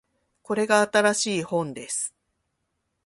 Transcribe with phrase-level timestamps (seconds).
[0.41, 2.15] これが新しい本です